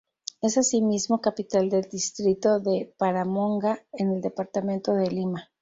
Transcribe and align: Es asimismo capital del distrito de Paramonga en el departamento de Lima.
Es 0.41 0.57
asimismo 0.57 1.21
capital 1.21 1.69
del 1.69 1.83
distrito 1.83 2.59
de 2.59 2.91
Paramonga 2.97 3.85
en 3.93 4.09
el 4.13 4.21
departamento 4.23 4.95
de 4.95 5.11
Lima. 5.11 5.47